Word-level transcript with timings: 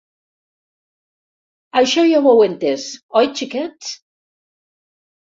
Això 1.81 2.05
ja 2.11 2.21
ho 2.21 2.31
heu 2.31 2.41
entès, 2.45 2.87
oi 3.21 3.29
xiquets? 3.43 3.93